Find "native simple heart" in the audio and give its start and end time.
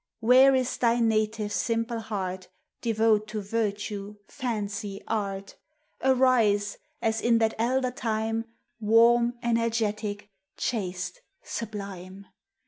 0.99-2.47